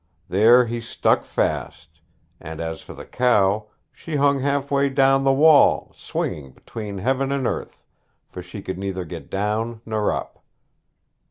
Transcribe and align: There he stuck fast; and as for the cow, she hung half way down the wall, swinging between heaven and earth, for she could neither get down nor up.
There 0.27 0.65
he 0.65 0.81
stuck 0.81 1.25
fast; 1.25 2.01
and 2.39 2.59
as 2.59 2.81
for 2.81 2.93
the 2.95 3.05
cow, 3.05 3.67
she 3.91 4.15
hung 4.15 4.39
half 4.39 4.71
way 4.71 4.89
down 4.89 5.23
the 5.23 5.31
wall, 5.31 5.91
swinging 5.93 6.53
between 6.53 6.97
heaven 6.97 7.31
and 7.31 7.45
earth, 7.45 7.83
for 8.27 8.41
she 8.41 8.63
could 8.63 8.79
neither 8.79 9.05
get 9.05 9.29
down 9.29 9.81
nor 9.85 10.11
up. 10.11 10.43